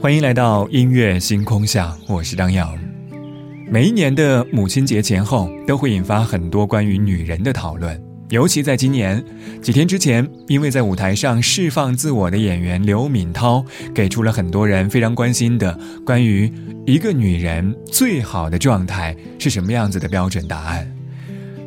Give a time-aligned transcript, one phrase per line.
[0.00, 2.74] 欢迎来到音乐星空下，我是张扬。
[3.70, 8.02] 每一年的母亲节前后，都会引发很多关于女人的讨论。
[8.30, 9.22] 尤其在今年
[9.60, 13.62] 几天之前，因为在舞台上释放自我的演员刘敏涛，
[13.94, 16.50] 给出了很多人非常关心的关于
[16.86, 20.90] 一个女人最好的状态是什么样子的标准答案。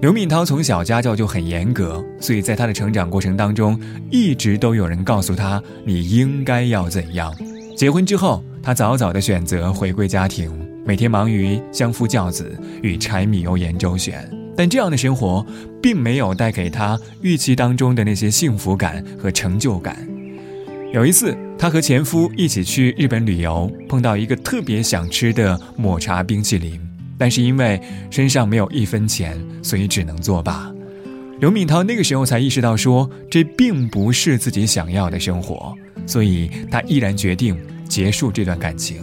[0.02, 7.32] 刘敏涛从小家教就很严格，所以在她的成长过程当中，一直都有人告诉她你应该要怎样。
[7.76, 10.52] 结婚之后，她早早的选择回归家庭，
[10.86, 14.30] 每天忙于相夫教子与柴米油盐周旋。
[14.56, 15.46] 但这样的生活，
[15.82, 20.08] 并没有带给她预期当中的那些幸福感和成就感。
[20.94, 26.80] 有一次，她和前夫一起去日本旅游，碰到一个特别想吃的抹茶冰淇淋，
[27.18, 30.72] 但是因为身上没有一分钱，所以只能作罢。
[31.40, 35.76] 刘敏涛那个时候才意识到，说这并不是自己想要的生活。
[36.06, 38.98] 所以，他毅然决定结束这段感情。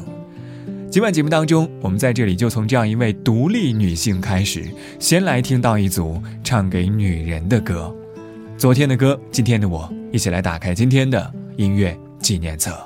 [0.90, 4.64] 今晚节目当中，我们在这里就从这样一位独立女性开始，
[4.98, 7.94] 先来听到一组唱给女人的歌。
[8.58, 12.76] 昨天的歌，今天的我，一起来打开今天的音乐纪念册。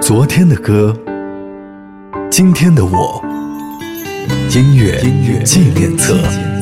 [0.00, 0.98] 昨天的歌，
[2.30, 3.22] 今天的我，
[4.50, 6.55] 音乐纪念册。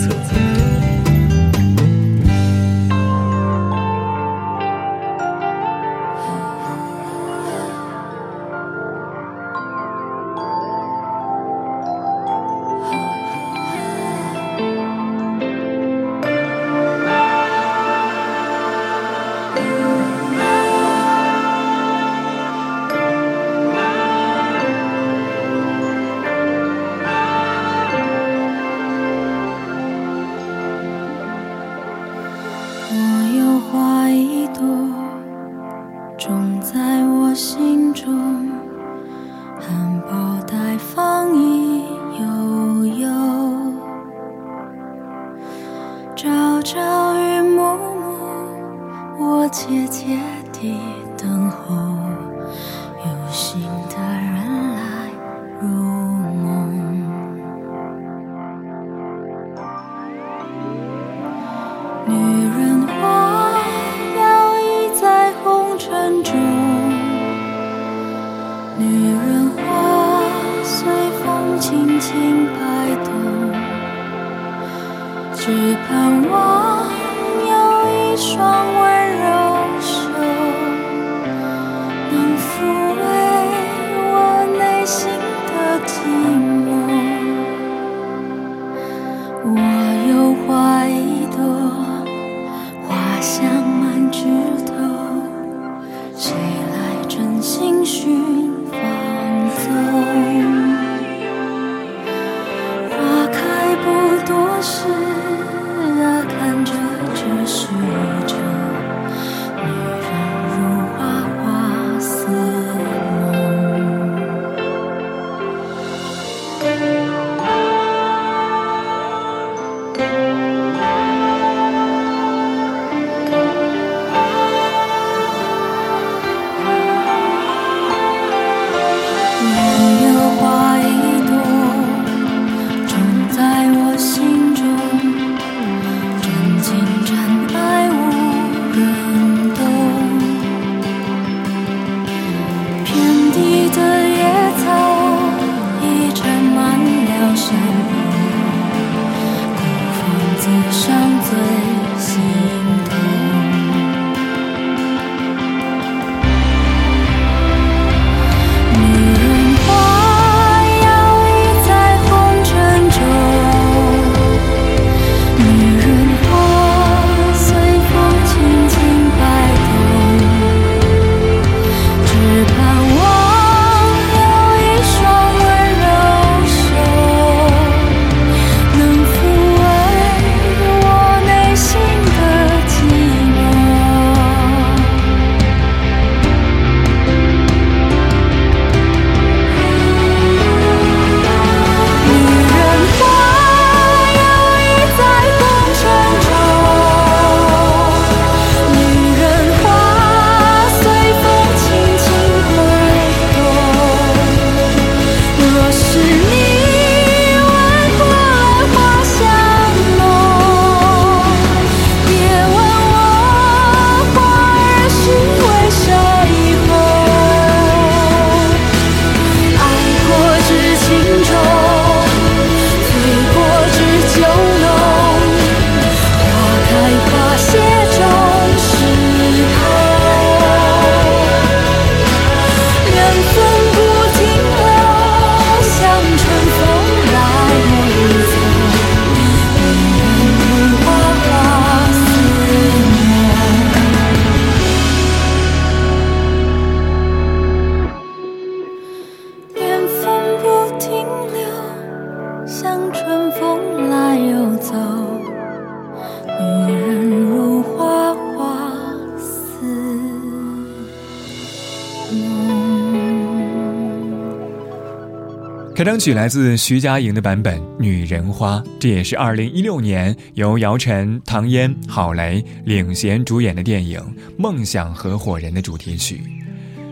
[265.84, 274.00] 开场曲来自徐佳莹的版本《女人花》，这也是二零一六年由姚晨、唐嫣、郝蕾领衔主演的电影
[274.38, 276.22] 《梦想合伙人》的主题曲。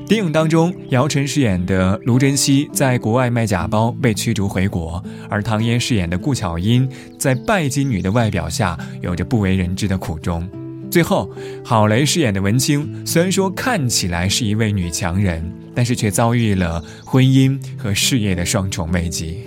[0.06, 6.87] 电影当中，姚晨饰演的卢珍熙在国外卖假包被驱逐回国，而唐嫣饰演的顾巧音
[7.19, 10.47] 在拜金女的外表下有着不为人知的苦衷。
[10.93, 11.29] 最后，
[11.65, 15.43] 郝蕾饰演的文清虽然说看起来是一位女强人。
[15.75, 19.39] 但是却遭遇了婚姻和事业的双重危机。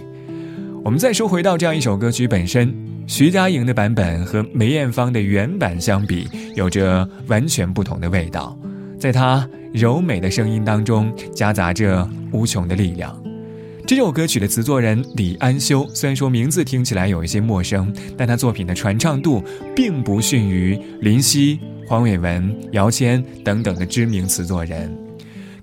[0.83, 2.74] 我们再说回到这样一首歌曲本身，
[3.06, 8.57] 徐佳莹的版本和梅艳芳的原版相比，有着完全不同的味道。
[9.00, 13.15] 在她柔美的声音当中，夹杂着无穷的力量。
[13.87, 19.43] 这首歌曲的词作人李安修，虽然说名字听起来有一些陌生，但他作品的传唱度
[19.75, 24.91] 并不逊于林夕、黄伟文、姚谦等等的知名词作人。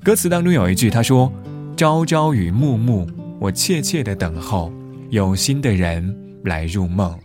[0.04, 1.32] 歌词当中有一句，他说
[1.76, 3.08] ：“朝朝与暮暮，
[3.40, 4.72] 我切切的等候
[5.10, 7.18] 有心的人来入梦。”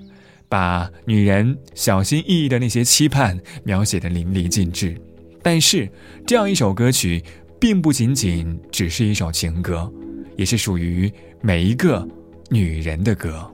[0.50, 5.00] 把女人小心翼翼的那些期盼描写的淋漓尽致。
[5.44, 5.88] 但是，
[6.26, 7.24] 这样一首歌曲，
[7.60, 9.92] 并不仅仅只是一首情歌，
[10.38, 11.12] 也是属于
[11.42, 12.08] 每一个
[12.50, 13.46] 女人的歌。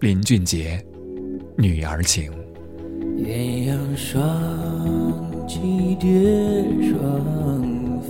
[0.00, 0.82] 林俊杰，
[1.60, 2.30] 《女儿情》。
[3.18, 4.22] 鸳鸯双
[5.48, 6.08] 栖蝶
[6.88, 8.08] 双飞。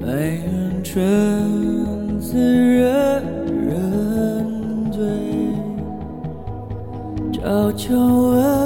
[0.00, 2.88] 白云春自惹
[3.68, 5.02] 人醉，
[7.32, 8.65] 悄悄问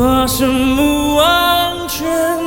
[0.00, 2.39] 说什么完全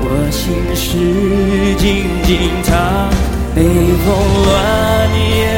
[0.00, 0.86] 我心事
[1.76, 1.86] 静
[2.24, 2.28] 静
[2.62, 2.70] 藏，
[3.54, 3.56] 北
[4.04, 4.06] 风
[4.44, 4.48] 乱
[5.36, 5.57] 夜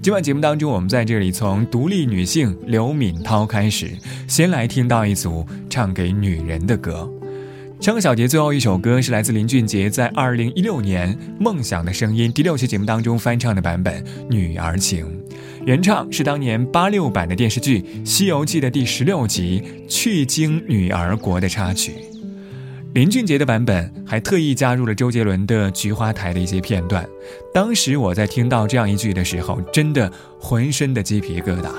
[0.00, 3.90] 今晚节目当中，我们在这里从独立女性刘敏涛开始，
[4.28, 7.10] 先来听到一组唱给女人的歌。
[7.80, 15.04] 上个小节最后一首歌是来自林俊杰在二零一六年《梦想的声音》第六期节目当中翻唱的版本《女儿情》，
[15.66, 21.94] 原唱是当年八六版的电视剧《西游记》的第十六集《去经女儿国》的插曲。
[22.98, 27.08] 林俊杰的版本还特意加入了周杰伦的《菊花台》的一些片段。
[27.54, 31.70] 当时我在听到这样一句的时候，真的浑身的鸡皮疙瘩。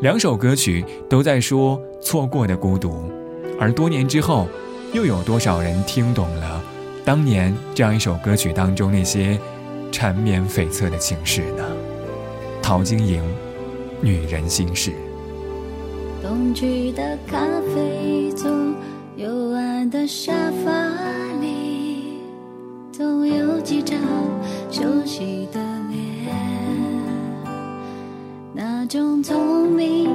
[0.00, 3.12] 两首歌曲都在说错过的孤独，
[3.60, 4.48] 而多年之后，
[4.94, 6.64] 又有多少人听懂了
[7.04, 9.38] 当年这样一首歌曲当中那些
[9.92, 11.62] 缠绵悱恻的情事呢？
[12.62, 13.22] 陶晶莹，
[14.00, 14.90] 《女人心事》。
[16.22, 18.50] 东区的咖啡座。
[19.14, 20.32] 幽暗的沙
[20.64, 20.72] 发
[21.40, 22.18] 里，
[22.90, 23.98] 总有几张
[24.70, 26.34] 熟悉的脸，
[28.54, 30.10] 那种聪明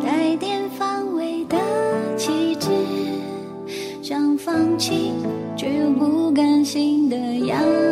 [0.00, 1.58] 带点防卫的
[2.16, 2.70] 气质，
[4.00, 5.10] 想放弃
[5.56, 7.87] 却又不甘心的样子，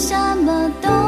[0.00, 0.99] 什么都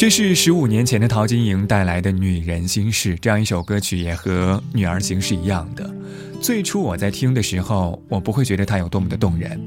[0.00, 5.94] 这是十五年前的陶晶莹带来的《女人心事》这样一首歌曲，也和《女儿情》是一样的。
[6.40, 9.60] 最初我在听的时候，我不会觉得它有多么的动人，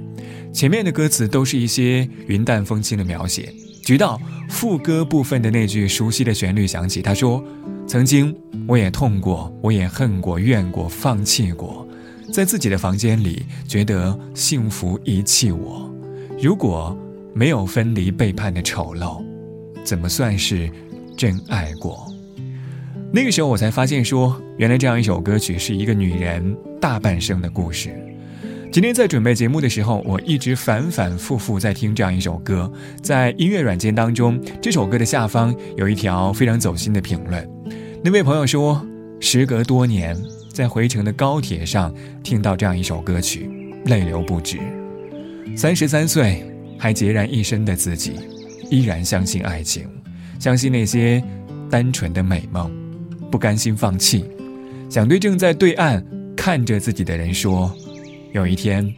[0.51, 4.19] 前面的歌词都是一些云淡风轻的描写，直到
[4.49, 7.45] 副歌部分的那句熟悉的旋律响起，他说
[7.85, 8.35] ：“曾经
[8.67, 11.87] 我也痛过，我也恨过，怨过，放弃过，
[12.33, 15.87] 在自己的房间里觉得幸福遗弃我。
[16.41, 16.97] 如果
[17.35, 19.23] 没有分离背叛的丑陋。”
[19.83, 20.69] 怎么算是
[21.17, 22.07] 真爱过？
[23.11, 27.93] 那个时候我才发现，说原来这样一首歌曲是一个女人大半生的故事。
[28.71, 32.71] 今天在准备节目的时候，我一直反反复复在听这样一首歌。
[33.03, 37.47] 在音乐软件当中，这首歌的下方有一条非常走心的评论。
[38.03, 38.83] 那位朋友说，
[39.19, 40.17] 时隔多年，
[40.51, 41.93] 在回程的高铁上
[42.23, 43.47] 听到这样一首歌曲，
[43.85, 44.57] 泪流不止。
[45.55, 46.43] 三十三岁
[46.79, 48.13] 还孑然一身的自己。
[48.73, 49.87] 依然相信爱情，
[50.39, 51.23] 相信那些
[51.69, 52.71] 单纯的美梦，
[53.29, 54.25] 不甘心放弃，
[54.89, 56.03] 想对正在对岸
[56.35, 57.71] 看着自己的人说
[58.33, 58.91] ：“有一天，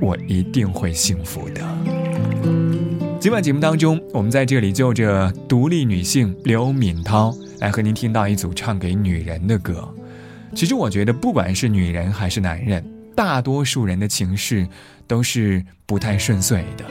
[0.00, 1.62] 我一定会幸福的。”
[3.20, 9.88] 今晚节目当中，我们在这里就着独立女性刘敏涛来和您听到一组唱给女人的歌。
[10.56, 14.66] 其实我觉得，不管是女人还是男人，大多数人的情绪
[15.06, 16.84] 都是不太顺遂的。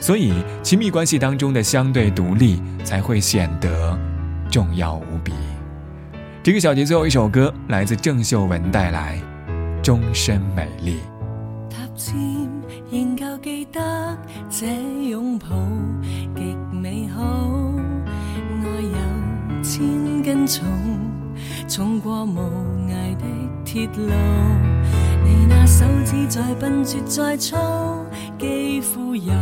[0.00, 0.32] 所以，
[0.62, 3.98] 亲密关系当中的相对独立才会显得
[4.50, 5.32] 重要无比。
[6.42, 9.20] 这个小节最后一首歌来自郑秀文带来
[9.82, 10.96] 《终身美丽》。
[11.70, 12.16] 搭尖
[12.90, 14.66] 仍旧记得这
[15.10, 15.46] 拥抱
[16.34, 17.22] 极美好，
[18.62, 20.64] 爱有千斤重，
[21.68, 22.40] 重过无
[22.88, 23.24] 涯的
[23.66, 24.10] 铁路。
[25.22, 27.54] 你那手指再笨拙再粗，
[28.40, 29.32] 肌肤也。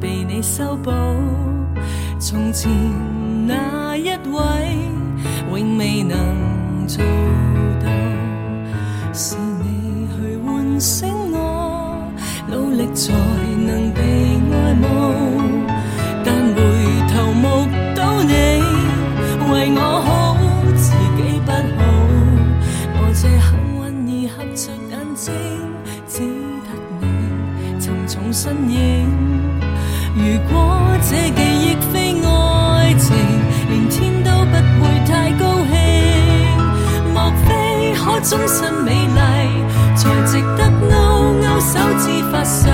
[0.00, 0.92] 被你修补，
[2.20, 2.70] 从前
[3.48, 4.38] 那一位
[5.50, 7.02] 永未能做
[7.82, 7.90] 到，
[9.12, 11.98] 是你去唤醒我，
[12.48, 13.12] 努力才
[13.66, 14.17] 能被
[28.40, 29.10] 身影。
[30.14, 33.16] 如果这记忆非爱情，
[33.68, 35.74] 连天都不会太高兴。
[37.12, 39.18] 莫非可终身美丽，
[39.96, 40.94] 才值得勾
[41.42, 42.68] 勾手指发誓，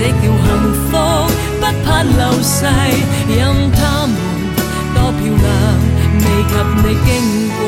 [0.00, 0.30] 这叫幸
[0.84, 0.96] 福，
[1.58, 2.64] 不怕流逝，
[3.36, 3.38] 任
[3.72, 4.14] 他们
[4.94, 5.44] 多漂亮，
[6.14, 7.06] 未及你矜
[7.58, 7.60] 贵。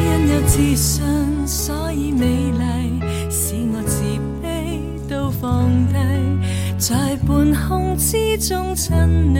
[0.00, 1.02] 因有自信，
[1.44, 2.62] 所以美丽，
[3.30, 3.96] 使我自
[4.40, 4.46] 卑
[5.10, 5.94] 都放低，
[6.78, 6.94] 在
[7.26, 8.94] 半空之中亲
[9.34, 9.36] 你，